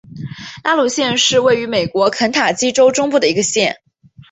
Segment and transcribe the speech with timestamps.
[0.63, 3.77] 拉鲁县是位于美国肯塔基州中部的一个县。